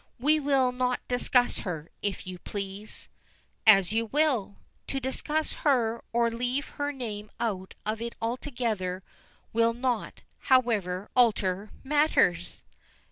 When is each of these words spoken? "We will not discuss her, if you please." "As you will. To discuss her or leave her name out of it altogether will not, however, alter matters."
"We 0.17 0.39
will 0.39 0.71
not 0.71 1.07
discuss 1.07 1.59
her, 1.59 1.91
if 2.01 2.25
you 2.25 2.39
please." 2.39 3.07
"As 3.67 3.91
you 3.93 4.07
will. 4.07 4.55
To 4.87 4.99
discuss 4.99 5.53
her 5.53 6.03
or 6.11 6.31
leave 6.31 6.65
her 6.81 6.91
name 6.91 7.29
out 7.39 7.75
of 7.85 8.01
it 8.01 8.15
altogether 8.19 9.03
will 9.53 9.75
not, 9.75 10.23
however, 10.45 11.11
alter 11.15 11.69
matters." 11.83 12.63